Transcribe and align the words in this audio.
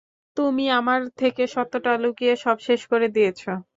তুমি 0.37 0.65
আমার 0.79 0.99
থেকে 1.19 1.43
সত্যটা 1.55 1.91
লুকিয়ে 2.03 2.33
সব 2.43 2.57
শেষ 2.67 2.81
করে 2.91 3.07
দিয়েছ। 3.15 3.41